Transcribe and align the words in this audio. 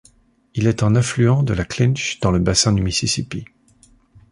Il 0.55 0.65
est 0.65 0.81
un 0.81 0.95
affluent 0.95 1.43
de 1.43 1.53
la 1.53 1.63
Clinch 1.63 2.19
dans 2.21 2.31
le 2.31 2.39
bassin 2.39 2.73
du 2.73 2.81
Mississippi. 2.81 3.45